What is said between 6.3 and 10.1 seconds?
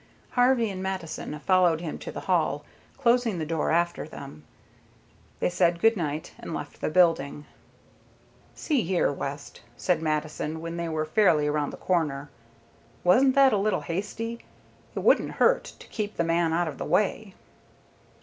and left the building. "See here, West," said